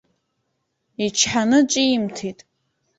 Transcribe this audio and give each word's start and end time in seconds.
Ичҳаны 1.05 1.59
ҿимҭит. 1.71 2.39